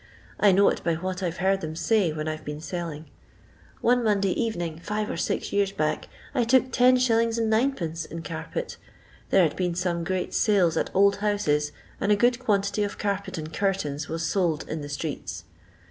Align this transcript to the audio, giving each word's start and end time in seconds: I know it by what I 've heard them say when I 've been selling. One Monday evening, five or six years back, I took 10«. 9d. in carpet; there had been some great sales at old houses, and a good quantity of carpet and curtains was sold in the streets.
I 0.39 0.51
know 0.51 0.67
it 0.69 0.83
by 0.83 0.95
what 0.95 1.21
I 1.21 1.29
've 1.29 1.37
heard 1.37 1.61
them 1.61 1.75
say 1.75 2.11
when 2.11 2.27
I 2.27 2.35
've 2.35 2.43
been 2.43 2.59
selling. 2.59 3.11
One 3.81 4.03
Monday 4.03 4.31
evening, 4.31 4.79
five 4.81 5.11
or 5.11 5.15
six 5.15 5.53
years 5.53 5.71
back, 5.71 6.07
I 6.33 6.43
took 6.43 6.71
10«. 6.71 6.95
9d. 6.95 8.05
in 8.09 8.23
carpet; 8.23 8.77
there 9.29 9.43
had 9.43 9.55
been 9.55 9.75
some 9.75 10.03
great 10.03 10.33
sales 10.33 10.75
at 10.75 10.89
old 10.95 11.17
houses, 11.17 11.71
and 11.99 12.11
a 12.11 12.15
good 12.15 12.39
quantity 12.39 12.81
of 12.83 12.97
carpet 12.97 13.37
and 13.37 13.53
curtains 13.53 14.09
was 14.09 14.25
sold 14.25 14.67
in 14.67 14.81
the 14.81 14.89
streets. 14.89 15.43